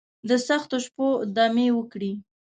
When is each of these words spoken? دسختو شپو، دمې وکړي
دسختو 0.29 0.77
شپو، 0.85 1.07
دمې 1.35 1.67
وکړي 1.77 2.11